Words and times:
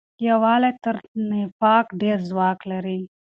یووالی 0.27 0.71
تر 0.83 0.95
نفاق 1.29 1.85
ډېر 2.01 2.17
ځواک 2.29 2.59
لري. 2.71 2.99